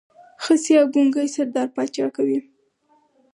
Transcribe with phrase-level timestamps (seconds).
[0.43, 2.39] خصي او ګونګی سردار پاچا کوي.